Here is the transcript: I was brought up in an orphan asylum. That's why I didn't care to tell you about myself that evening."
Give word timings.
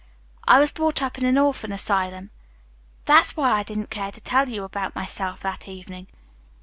I 0.47 0.57
was 0.57 0.71
brought 0.71 1.03
up 1.03 1.19
in 1.19 1.25
an 1.25 1.37
orphan 1.37 1.71
asylum. 1.71 2.31
That's 3.05 3.37
why 3.37 3.51
I 3.51 3.61
didn't 3.61 3.91
care 3.91 4.09
to 4.11 4.19
tell 4.21 4.49
you 4.49 4.63
about 4.63 4.95
myself 4.95 5.41
that 5.41 5.67
evening." 5.67 6.07